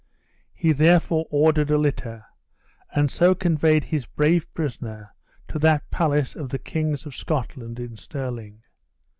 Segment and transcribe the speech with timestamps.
[0.55, 2.25] He therefore ordered a litter;
[2.91, 5.13] and so conveyed his brave prisoner
[5.49, 8.63] to that palace of the kings of Scotland in Stirling.